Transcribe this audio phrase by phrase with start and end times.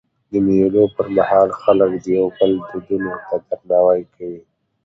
[0.31, 4.41] د مېلو پر مهال خلک د یو بل دودونو ته درناوی کوي.